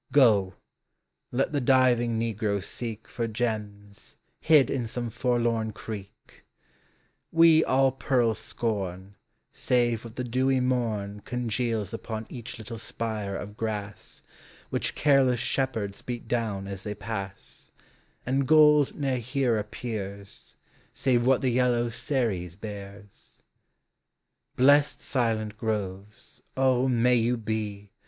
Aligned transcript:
Go, 0.11 0.55
let 1.31 1.51
the 1.51 1.61
diving 1.61 2.19
negro 2.19 2.59
seek 2.63 3.07
For 3.07 3.27
gems, 3.27 4.17
hid 4.39 4.71
in 4.71 4.87
some 4.87 5.11
forlorn 5.11 5.73
creek: 5.73 6.43
We 7.31 7.63
all 7.63 7.91
pearls 7.91 8.39
scorn 8.39 9.13
Save 9.51 10.03
what 10.03 10.15
the 10.15 10.23
dewy 10.23 10.59
morn 10.59 11.19
Congeals 11.19 11.93
upon 11.93 12.25
each 12.31 12.57
little 12.57 12.79
spire 12.79 13.35
of 13.35 13.55
grass, 13.55 14.23
Which 14.71 14.95
careless 14.95 15.39
shepherds 15.39 16.01
beat 16.01 16.27
down 16.27 16.65
as 16.67 16.81
they 16.81 16.95
pass; 16.95 17.69
And 18.25 18.47
gold 18.47 18.95
ne'er 18.95 19.17
here 19.19 19.59
appears, 19.59 20.55
Save 20.93 21.27
what 21.27 21.41
the 21.41 21.51
yellow 21.51 21.89
Ceres 21.89 22.55
bears. 22.55 23.39
Blest 24.55 25.01
silent 25.03 25.59
groves, 25.59 26.41
O, 26.57 26.87
may 26.87 27.17
you 27.17 27.37
be. 27.37 27.91